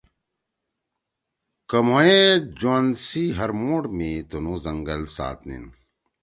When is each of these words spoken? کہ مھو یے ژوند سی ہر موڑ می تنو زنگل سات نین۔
کہ 1.69 1.79
مھو 1.87 1.99
یے 2.05 2.21
ژوند 2.59 2.89
سی 3.05 3.23
ہر 3.37 3.49
موڑ 3.61 3.83
می 3.97 4.11
تنو 4.29 4.53
زنگل 4.63 5.01
سات 5.15 5.39
نین۔ 5.47 5.65